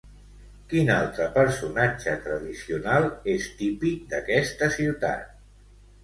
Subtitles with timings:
[0.69, 5.29] Quin altre personatge tradicional és típic d'aquesta ciutat?